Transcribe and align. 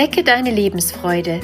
Wecke 0.00 0.22
deine 0.22 0.52
Lebensfreude. 0.52 1.40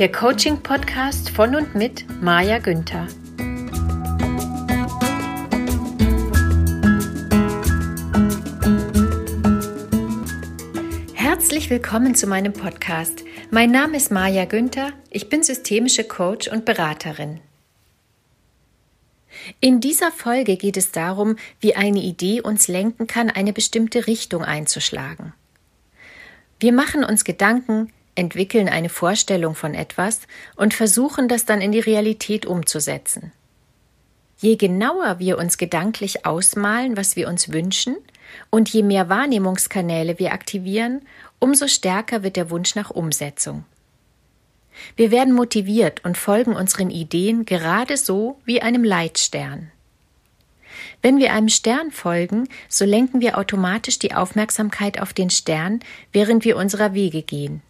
Der 0.00 0.10
Coaching-Podcast 0.10 1.30
von 1.30 1.54
und 1.54 1.76
mit 1.76 2.06
Maja 2.20 2.58
Günther. 2.58 3.06
Herzlich 11.14 11.70
willkommen 11.70 12.16
zu 12.16 12.26
meinem 12.26 12.52
Podcast. 12.52 13.22
Mein 13.52 13.70
Name 13.70 13.96
ist 13.96 14.10
Maja 14.10 14.44
Günther. 14.44 14.90
Ich 15.08 15.28
bin 15.28 15.44
systemische 15.44 16.02
Coach 16.02 16.48
und 16.48 16.64
Beraterin. 16.64 17.38
In 19.60 19.80
dieser 19.80 20.10
Folge 20.10 20.56
geht 20.56 20.76
es 20.76 20.92
darum, 20.92 21.36
wie 21.60 21.74
eine 21.74 22.00
Idee 22.00 22.40
uns 22.40 22.68
lenken 22.68 23.06
kann, 23.06 23.30
eine 23.30 23.52
bestimmte 23.52 24.06
Richtung 24.06 24.42
einzuschlagen. 24.44 25.32
Wir 26.60 26.72
machen 26.72 27.04
uns 27.04 27.24
Gedanken, 27.24 27.92
entwickeln 28.14 28.68
eine 28.68 28.88
Vorstellung 28.88 29.54
von 29.54 29.74
etwas 29.74 30.20
und 30.56 30.74
versuchen 30.74 31.28
das 31.28 31.44
dann 31.44 31.60
in 31.60 31.72
die 31.72 31.80
Realität 31.80 32.46
umzusetzen. 32.46 33.32
Je 34.38 34.56
genauer 34.56 35.18
wir 35.18 35.38
uns 35.38 35.58
gedanklich 35.58 36.26
ausmalen, 36.26 36.96
was 36.96 37.16
wir 37.16 37.28
uns 37.28 37.52
wünschen, 37.52 37.96
und 38.50 38.68
je 38.68 38.82
mehr 38.82 39.08
Wahrnehmungskanäle 39.08 40.18
wir 40.18 40.32
aktivieren, 40.32 41.02
umso 41.38 41.68
stärker 41.68 42.22
wird 42.22 42.36
der 42.36 42.50
Wunsch 42.50 42.74
nach 42.74 42.90
Umsetzung. 42.90 43.64
Wir 44.96 45.10
werden 45.10 45.34
motiviert 45.34 46.04
und 46.04 46.18
folgen 46.18 46.54
unseren 46.54 46.90
Ideen 46.90 47.44
gerade 47.44 47.96
so 47.96 48.40
wie 48.44 48.62
einem 48.62 48.84
Leitstern. 48.84 49.70
Wenn 51.02 51.18
wir 51.18 51.32
einem 51.32 51.48
Stern 51.48 51.90
folgen, 51.90 52.48
so 52.68 52.84
lenken 52.84 53.20
wir 53.20 53.38
automatisch 53.38 53.98
die 53.98 54.14
Aufmerksamkeit 54.14 55.00
auf 55.00 55.12
den 55.12 55.30
Stern, 55.30 55.80
während 56.12 56.44
wir 56.44 56.56
unserer 56.56 56.94
Wege 56.94 57.22
gehen. 57.22 57.62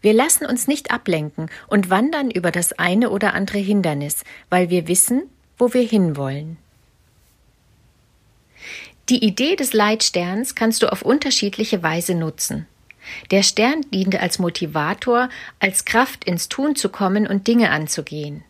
Wir 0.00 0.12
lassen 0.12 0.46
uns 0.46 0.68
nicht 0.68 0.92
ablenken 0.92 1.50
und 1.66 1.90
wandern 1.90 2.30
über 2.30 2.52
das 2.52 2.72
eine 2.78 3.10
oder 3.10 3.34
andere 3.34 3.58
Hindernis, 3.58 4.22
weil 4.48 4.70
wir 4.70 4.86
wissen, 4.86 5.24
wo 5.56 5.74
wir 5.74 5.82
hinwollen. 5.82 6.56
Die 9.08 9.24
Idee 9.24 9.56
des 9.56 9.72
Leitsterns 9.72 10.54
kannst 10.54 10.82
du 10.82 10.92
auf 10.92 11.02
unterschiedliche 11.02 11.82
Weise 11.82 12.14
nutzen. 12.14 12.66
Der 13.30 13.42
Stern 13.42 13.82
dient 13.92 14.20
als 14.20 14.38
Motivator, 14.38 15.28
als 15.60 15.84
Kraft 15.84 16.24
ins 16.24 16.48
Tun 16.48 16.76
zu 16.76 16.88
kommen 16.88 17.26
und 17.26 17.46
Dinge 17.46 17.70
anzugehen. 17.70 18.44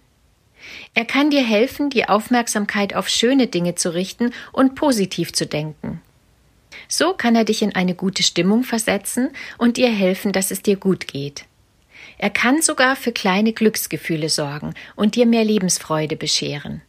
Er 0.94 1.04
kann 1.04 1.30
dir 1.30 1.44
helfen, 1.44 1.90
die 1.90 2.08
Aufmerksamkeit 2.08 2.94
auf 2.94 3.08
schöne 3.08 3.46
Dinge 3.46 3.74
zu 3.74 3.94
richten 3.94 4.32
und 4.52 4.74
positiv 4.74 5.32
zu 5.32 5.46
denken. 5.46 6.00
So 6.88 7.12
kann 7.12 7.34
er 7.34 7.44
dich 7.44 7.62
in 7.62 7.74
eine 7.74 7.94
gute 7.94 8.22
Stimmung 8.22 8.64
versetzen 8.64 9.30
und 9.56 9.76
dir 9.76 9.90
helfen, 9.90 10.32
dass 10.32 10.50
es 10.50 10.62
dir 10.62 10.76
gut 10.76 11.08
geht. 11.08 11.44
Er 12.18 12.30
kann 12.30 12.62
sogar 12.62 12.96
für 12.96 13.12
kleine 13.12 13.52
Glücksgefühle 13.52 14.28
sorgen 14.28 14.74
und 14.96 15.14
dir 15.14 15.26
mehr 15.26 15.44
Lebensfreude 15.44 16.16
bescheren. 16.16 16.82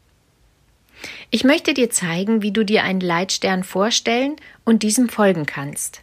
Ich 1.29 1.43
möchte 1.43 1.73
dir 1.73 1.89
zeigen, 1.89 2.41
wie 2.41 2.51
du 2.51 2.65
dir 2.65 2.83
einen 2.83 2.99
Leitstern 2.99 3.63
vorstellen 3.63 4.35
und 4.65 4.83
diesem 4.83 5.07
folgen 5.07 5.45
kannst. 5.45 6.01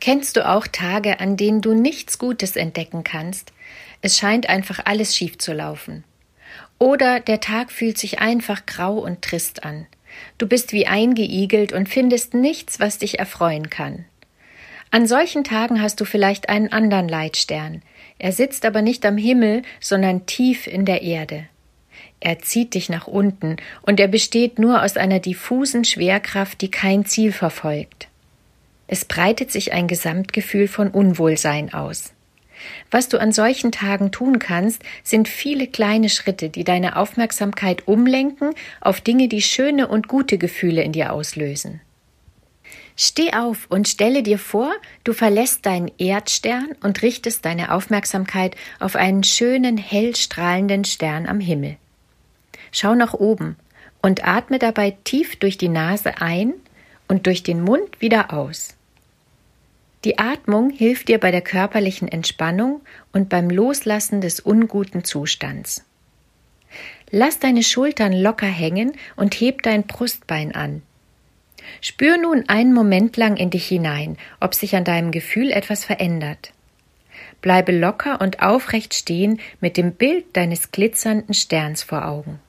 Kennst 0.00 0.36
du 0.36 0.48
auch 0.48 0.66
Tage, 0.66 1.20
an 1.20 1.36
denen 1.36 1.60
du 1.60 1.74
nichts 1.74 2.18
Gutes 2.18 2.56
entdecken 2.56 3.04
kannst? 3.04 3.52
Es 4.00 4.16
scheint 4.18 4.48
einfach 4.48 4.80
alles 4.84 5.16
schief 5.16 5.38
zu 5.38 5.52
laufen. 5.52 6.04
Oder 6.78 7.20
der 7.20 7.40
Tag 7.40 7.72
fühlt 7.72 7.98
sich 7.98 8.20
einfach 8.20 8.64
grau 8.64 8.98
und 8.98 9.22
trist 9.22 9.64
an. 9.64 9.86
Du 10.38 10.46
bist 10.46 10.72
wie 10.72 10.86
eingeigelt 10.86 11.72
und 11.72 11.88
findest 11.88 12.34
nichts, 12.34 12.78
was 12.78 12.98
dich 12.98 13.18
erfreuen 13.18 13.70
kann. 13.70 14.04
An 14.90 15.06
solchen 15.06 15.44
Tagen 15.44 15.82
hast 15.82 16.00
du 16.00 16.04
vielleicht 16.04 16.48
einen 16.48 16.72
anderen 16.72 17.08
Leitstern. 17.08 17.82
Er 18.18 18.32
sitzt 18.32 18.64
aber 18.64 18.80
nicht 18.80 19.04
am 19.04 19.18
Himmel, 19.18 19.62
sondern 19.80 20.26
tief 20.26 20.66
in 20.66 20.84
der 20.84 21.02
Erde. 21.02 21.46
Er 22.20 22.38
zieht 22.38 22.74
dich 22.74 22.88
nach 22.88 23.06
unten, 23.06 23.56
und 23.82 24.00
er 24.00 24.08
besteht 24.08 24.58
nur 24.58 24.82
aus 24.82 24.96
einer 24.96 25.20
diffusen 25.20 25.84
Schwerkraft, 25.84 26.60
die 26.62 26.70
kein 26.70 27.04
Ziel 27.04 27.32
verfolgt. 27.32 28.07
Es 28.88 29.04
breitet 29.04 29.52
sich 29.52 29.72
ein 29.72 29.86
Gesamtgefühl 29.86 30.66
von 30.66 30.88
Unwohlsein 30.88 31.72
aus. 31.72 32.12
Was 32.90 33.08
du 33.08 33.20
an 33.20 33.32
solchen 33.32 33.70
Tagen 33.70 34.10
tun 34.10 34.38
kannst, 34.38 34.82
sind 35.04 35.28
viele 35.28 35.66
kleine 35.66 36.08
Schritte, 36.08 36.48
die 36.48 36.64
deine 36.64 36.96
Aufmerksamkeit 36.96 37.86
umlenken 37.86 38.50
auf 38.80 39.00
Dinge, 39.00 39.28
die 39.28 39.42
schöne 39.42 39.88
und 39.88 40.08
gute 40.08 40.38
Gefühle 40.38 40.82
in 40.82 40.92
dir 40.92 41.12
auslösen. 41.12 41.80
Steh 42.96 43.32
auf 43.32 43.66
und 43.68 43.86
stelle 43.86 44.24
dir 44.24 44.38
vor, 44.38 44.72
du 45.04 45.12
verlässt 45.12 45.66
deinen 45.66 45.92
Erdstern 45.98 46.70
und 46.82 47.02
richtest 47.02 47.44
deine 47.44 47.72
Aufmerksamkeit 47.72 48.56
auf 48.80 48.96
einen 48.96 49.22
schönen, 49.22 49.76
hell 49.76 50.16
strahlenden 50.16 50.84
Stern 50.84 51.28
am 51.28 51.38
Himmel. 51.38 51.76
Schau 52.72 52.96
nach 52.96 53.14
oben 53.14 53.56
und 54.02 54.26
atme 54.26 54.58
dabei 54.58 54.96
tief 55.04 55.36
durch 55.36 55.58
die 55.58 55.68
Nase 55.68 56.20
ein 56.20 56.54
und 57.06 57.26
durch 57.26 57.44
den 57.44 57.62
Mund 57.62 58.00
wieder 58.00 58.32
aus. 58.32 58.77
Die 60.04 60.18
Atmung 60.18 60.70
hilft 60.70 61.08
dir 61.08 61.18
bei 61.18 61.30
der 61.30 61.40
körperlichen 61.40 62.08
Entspannung 62.08 62.82
und 63.12 63.28
beim 63.28 63.50
Loslassen 63.50 64.20
des 64.20 64.40
unguten 64.40 65.04
Zustands. 65.04 65.84
Lass 67.10 67.38
deine 67.40 67.62
Schultern 67.62 68.12
locker 68.12 68.46
hängen 68.46 68.92
und 69.16 69.34
heb 69.34 69.62
dein 69.62 69.84
Brustbein 69.84 70.54
an. 70.54 70.82
Spür 71.80 72.16
nun 72.16 72.48
einen 72.48 72.72
Moment 72.72 73.16
lang 73.16 73.36
in 73.36 73.50
dich 73.50 73.66
hinein, 73.66 74.16
ob 74.40 74.54
sich 74.54 74.76
an 74.76 74.84
deinem 74.84 75.10
Gefühl 75.10 75.50
etwas 75.50 75.84
verändert. 75.84 76.52
Bleibe 77.40 77.72
locker 77.72 78.20
und 78.20 78.42
aufrecht 78.42 78.94
stehen 78.94 79.40
mit 79.60 79.76
dem 79.76 79.92
Bild 79.92 80.36
deines 80.36 80.70
glitzernden 80.70 81.34
Sterns 81.34 81.82
vor 81.82 82.06
Augen. 82.06 82.40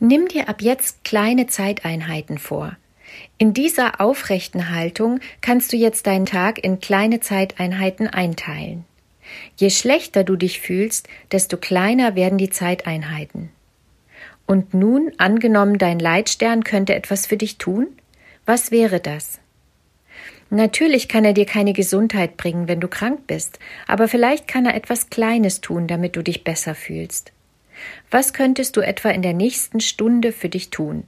Nimm 0.00 0.28
dir 0.28 0.48
ab 0.48 0.62
jetzt 0.62 1.04
kleine 1.04 1.46
Zeiteinheiten 1.46 2.38
vor, 2.38 2.76
in 3.38 3.54
dieser 3.54 4.00
aufrechten 4.00 4.70
Haltung 4.70 5.20
kannst 5.40 5.72
du 5.72 5.76
jetzt 5.76 6.06
deinen 6.06 6.26
Tag 6.26 6.62
in 6.62 6.80
kleine 6.80 7.20
Zeiteinheiten 7.20 8.06
einteilen. 8.08 8.84
Je 9.56 9.70
schlechter 9.70 10.24
du 10.24 10.36
dich 10.36 10.60
fühlst, 10.60 11.08
desto 11.32 11.56
kleiner 11.56 12.14
werden 12.14 12.38
die 12.38 12.50
Zeiteinheiten. 12.50 13.50
Und 14.46 14.72
nun, 14.72 15.12
angenommen, 15.18 15.78
dein 15.78 15.98
Leitstern 15.98 16.64
könnte 16.64 16.94
etwas 16.94 17.26
für 17.26 17.36
dich 17.36 17.58
tun? 17.58 17.88
Was 18.46 18.70
wäre 18.70 18.98
das? 18.98 19.40
Natürlich 20.50 21.08
kann 21.08 21.26
er 21.26 21.34
dir 21.34 21.44
keine 21.44 21.74
Gesundheit 21.74 22.38
bringen, 22.38 22.68
wenn 22.68 22.80
du 22.80 22.88
krank 22.88 23.26
bist, 23.26 23.58
aber 23.86 24.08
vielleicht 24.08 24.48
kann 24.48 24.64
er 24.64 24.74
etwas 24.74 25.10
Kleines 25.10 25.60
tun, 25.60 25.86
damit 25.86 26.16
du 26.16 26.22
dich 26.22 26.44
besser 26.44 26.74
fühlst. 26.74 27.32
Was 28.10 28.32
könntest 28.32 28.76
du 28.76 28.80
etwa 28.80 29.10
in 29.10 29.20
der 29.20 29.34
nächsten 29.34 29.80
Stunde 29.80 30.32
für 30.32 30.48
dich 30.48 30.70
tun? 30.70 31.04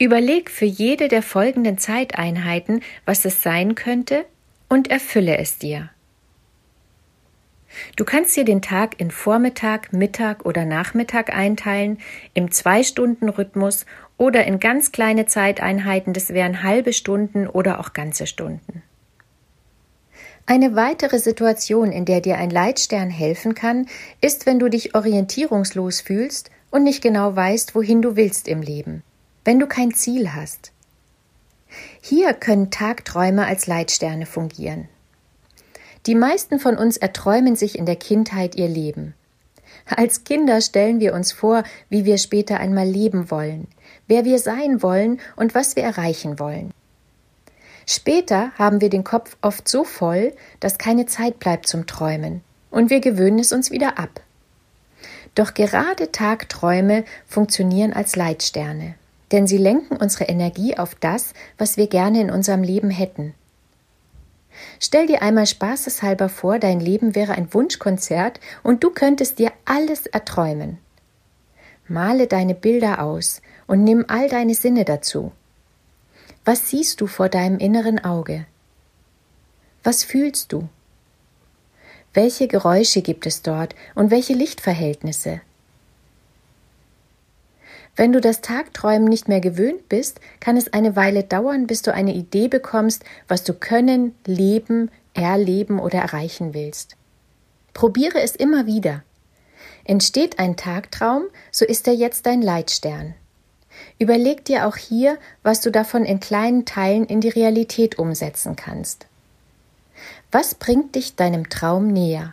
Überleg 0.00 0.50
für 0.50 0.64
jede 0.64 1.08
der 1.08 1.22
folgenden 1.22 1.76
Zeiteinheiten, 1.76 2.80
was 3.04 3.26
es 3.26 3.42
sein 3.42 3.74
könnte, 3.74 4.24
und 4.66 4.90
erfülle 4.90 5.36
es 5.36 5.58
dir. 5.58 5.90
Du 7.96 8.06
kannst 8.06 8.34
dir 8.34 8.46
den 8.46 8.62
Tag 8.62 8.98
in 8.98 9.10
Vormittag, 9.10 9.92
Mittag 9.92 10.46
oder 10.46 10.64
Nachmittag 10.64 11.36
einteilen, 11.36 11.98
im 12.32 12.50
Zwei-Stunden-Rhythmus 12.50 13.84
oder 14.16 14.46
in 14.46 14.58
ganz 14.58 14.90
kleine 14.90 15.26
Zeiteinheiten, 15.26 16.14
das 16.14 16.30
wären 16.30 16.62
halbe 16.62 16.94
Stunden 16.94 17.46
oder 17.46 17.78
auch 17.78 17.92
ganze 17.92 18.26
Stunden. 18.26 18.82
Eine 20.46 20.76
weitere 20.76 21.18
Situation, 21.18 21.92
in 21.92 22.06
der 22.06 22.22
dir 22.22 22.38
ein 22.38 22.48
Leitstern 22.48 23.10
helfen 23.10 23.54
kann, 23.54 23.86
ist, 24.22 24.46
wenn 24.46 24.58
du 24.58 24.70
dich 24.70 24.94
orientierungslos 24.94 26.00
fühlst 26.00 26.50
und 26.70 26.84
nicht 26.84 27.02
genau 27.02 27.36
weißt, 27.36 27.74
wohin 27.74 28.00
du 28.00 28.16
willst 28.16 28.48
im 28.48 28.62
Leben 28.62 29.02
wenn 29.44 29.58
du 29.58 29.66
kein 29.66 29.94
Ziel 29.94 30.32
hast. 30.34 30.72
Hier 32.00 32.34
können 32.34 32.70
Tagträume 32.70 33.46
als 33.46 33.66
Leitsterne 33.66 34.26
fungieren. 34.26 34.88
Die 36.06 36.14
meisten 36.14 36.58
von 36.58 36.76
uns 36.76 36.96
erträumen 36.96 37.56
sich 37.56 37.78
in 37.78 37.86
der 37.86 37.96
Kindheit 37.96 38.54
ihr 38.54 38.68
Leben. 38.68 39.14
Als 39.86 40.24
Kinder 40.24 40.60
stellen 40.60 41.00
wir 41.00 41.14
uns 41.14 41.32
vor, 41.32 41.62
wie 41.88 42.04
wir 42.04 42.18
später 42.18 42.58
einmal 42.58 42.86
leben 42.86 43.30
wollen, 43.30 43.68
wer 44.06 44.24
wir 44.24 44.38
sein 44.38 44.82
wollen 44.82 45.20
und 45.36 45.54
was 45.54 45.76
wir 45.76 45.82
erreichen 45.82 46.38
wollen. 46.38 46.72
Später 47.86 48.52
haben 48.56 48.80
wir 48.80 48.88
den 48.88 49.04
Kopf 49.04 49.36
oft 49.42 49.68
so 49.68 49.84
voll, 49.84 50.32
dass 50.60 50.78
keine 50.78 51.06
Zeit 51.06 51.38
bleibt 51.38 51.66
zum 51.66 51.86
Träumen, 51.86 52.42
und 52.70 52.88
wir 52.88 53.00
gewöhnen 53.00 53.40
es 53.40 53.52
uns 53.52 53.70
wieder 53.70 53.98
ab. 53.98 54.20
Doch 55.34 55.54
gerade 55.54 56.12
Tagträume 56.12 57.04
funktionieren 57.26 57.92
als 57.92 58.16
Leitsterne 58.16 58.94
denn 59.32 59.46
sie 59.46 59.58
lenken 59.58 59.96
unsere 59.96 60.24
Energie 60.24 60.76
auf 60.76 60.94
das, 60.94 61.32
was 61.58 61.76
wir 61.76 61.86
gerne 61.86 62.20
in 62.20 62.30
unserem 62.30 62.62
Leben 62.62 62.90
hätten. 62.90 63.34
Stell 64.78 65.06
dir 65.06 65.22
einmal 65.22 65.46
spaßeshalber 65.46 66.28
vor, 66.28 66.58
dein 66.58 66.80
Leben 66.80 67.14
wäre 67.14 67.32
ein 67.32 67.52
Wunschkonzert 67.52 68.40
und 68.62 68.82
du 68.82 68.90
könntest 68.90 69.38
dir 69.38 69.52
alles 69.64 70.06
erträumen. 70.06 70.78
Male 71.88 72.26
deine 72.26 72.54
Bilder 72.54 73.02
aus 73.02 73.42
und 73.66 73.84
nimm 73.84 74.04
all 74.08 74.28
deine 74.28 74.54
Sinne 74.54 74.84
dazu. 74.84 75.32
Was 76.44 76.70
siehst 76.70 77.00
du 77.00 77.06
vor 77.06 77.28
deinem 77.28 77.58
inneren 77.58 78.02
Auge? 78.04 78.46
Was 79.82 80.04
fühlst 80.04 80.52
du? 80.52 80.68
Welche 82.12 82.48
Geräusche 82.48 83.02
gibt 83.02 83.26
es 83.26 83.42
dort 83.42 83.74
und 83.94 84.10
welche 84.10 84.34
Lichtverhältnisse? 84.34 85.40
Wenn 88.00 88.14
du 88.14 88.22
das 88.22 88.40
Tagträumen 88.40 89.04
nicht 89.04 89.28
mehr 89.28 89.42
gewöhnt 89.42 89.90
bist, 89.90 90.20
kann 90.40 90.56
es 90.56 90.72
eine 90.72 90.96
Weile 90.96 91.22
dauern, 91.22 91.66
bis 91.66 91.82
du 91.82 91.92
eine 91.92 92.14
Idee 92.14 92.48
bekommst, 92.48 93.04
was 93.28 93.44
du 93.44 93.52
können, 93.52 94.14
leben, 94.24 94.90
erleben 95.12 95.78
oder 95.78 95.98
erreichen 95.98 96.54
willst. 96.54 96.96
Probiere 97.74 98.22
es 98.22 98.34
immer 98.34 98.64
wieder. 98.64 99.02
Entsteht 99.84 100.38
ein 100.38 100.56
Tagtraum, 100.56 101.24
so 101.52 101.66
ist 101.66 101.86
er 101.88 101.92
jetzt 101.92 102.24
dein 102.24 102.40
Leitstern. 102.40 103.12
Überleg 103.98 104.46
dir 104.46 104.66
auch 104.66 104.78
hier, 104.78 105.18
was 105.42 105.60
du 105.60 105.70
davon 105.70 106.06
in 106.06 106.20
kleinen 106.20 106.64
Teilen 106.64 107.04
in 107.04 107.20
die 107.20 107.28
Realität 107.28 107.98
umsetzen 107.98 108.56
kannst. 108.56 109.08
Was 110.32 110.54
bringt 110.54 110.94
dich 110.94 111.16
deinem 111.16 111.50
Traum 111.50 111.88
näher? 111.88 112.32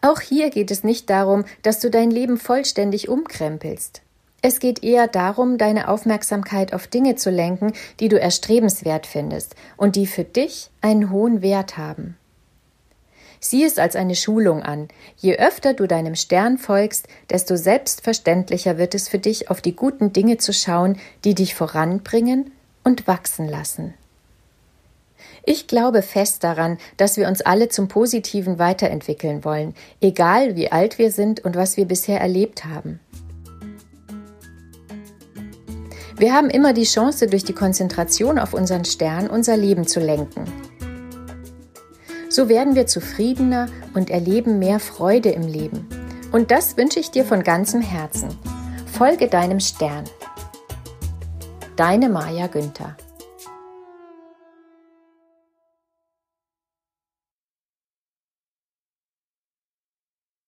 Auch 0.00 0.20
hier 0.20 0.50
geht 0.50 0.70
es 0.70 0.84
nicht 0.84 1.10
darum, 1.10 1.44
dass 1.62 1.80
du 1.80 1.90
dein 1.90 2.10
Leben 2.10 2.38
vollständig 2.38 3.08
umkrempelst. 3.08 4.02
Es 4.40 4.60
geht 4.60 4.84
eher 4.84 5.08
darum, 5.08 5.58
deine 5.58 5.88
Aufmerksamkeit 5.88 6.72
auf 6.72 6.86
Dinge 6.86 7.16
zu 7.16 7.30
lenken, 7.30 7.72
die 7.98 8.08
du 8.08 8.20
erstrebenswert 8.20 9.06
findest 9.06 9.56
und 9.76 9.96
die 9.96 10.06
für 10.06 10.22
dich 10.22 10.70
einen 10.80 11.10
hohen 11.10 11.42
Wert 11.42 11.76
haben. 11.76 12.16
Sieh 13.40 13.64
es 13.64 13.78
als 13.78 13.96
eine 13.96 14.14
Schulung 14.14 14.62
an. 14.62 14.88
Je 15.16 15.36
öfter 15.36 15.74
du 15.74 15.86
deinem 15.86 16.14
Stern 16.14 16.58
folgst, 16.58 17.08
desto 17.30 17.56
selbstverständlicher 17.56 18.78
wird 18.78 18.94
es 18.94 19.08
für 19.08 19.18
dich, 19.18 19.50
auf 19.50 19.60
die 19.60 19.76
guten 19.76 20.12
Dinge 20.12 20.38
zu 20.38 20.52
schauen, 20.52 20.98
die 21.24 21.34
dich 21.34 21.54
voranbringen 21.54 22.52
und 22.84 23.06
wachsen 23.06 23.48
lassen. 23.48 23.94
Ich 25.44 25.66
glaube 25.66 26.02
fest 26.02 26.44
daran, 26.44 26.78
dass 26.96 27.16
wir 27.16 27.28
uns 27.28 27.40
alle 27.40 27.68
zum 27.68 27.88
Positiven 27.88 28.58
weiterentwickeln 28.58 29.44
wollen, 29.44 29.74
egal 30.00 30.56
wie 30.56 30.70
alt 30.70 30.98
wir 30.98 31.10
sind 31.10 31.44
und 31.44 31.56
was 31.56 31.76
wir 31.76 31.86
bisher 31.86 32.20
erlebt 32.20 32.64
haben. 32.64 33.00
Wir 36.16 36.32
haben 36.32 36.50
immer 36.50 36.72
die 36.72 36.84
Chance, 36.84 37.28
durch 37.28 37.44
die 37.44 37.52
Konzentration 37.52 38.40
auf 38.40 38.52
unseren 38.52 38.84
Stern 38.84 39.28
unser 39.28 39.56
Leben 39.56 39.86
zu 39.86 40.00
lenken. 40.00 40.44
So 42.28 42.48
werden 42.48 42.74
wir 42.74 42.86
zufriedener 42.86 43.68
und 43.94 44.10
erleben 44.10 44.58
mehr 44.58 44.80
Freude 44.80 45.30
im 45.30 45.42
Leben. 45.42 45.88
Und 46.32 46.50
das 46.50 46.76
wünsche 46.76 46.98
ich 46.98 47.10
dir 47.10 47.24
von 47.24 47.42
ganzem 47.42 47.80
Herzen. 47.80 48.36
Folge 48.92 49.28
deinem 49.28 49.60
Stern. 49.60 50.04
Deine 51.76 52.08
Maja 52.08 52.48
Günther 52.48 52.96